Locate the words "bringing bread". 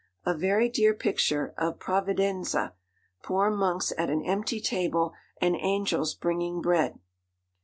6.15-6.97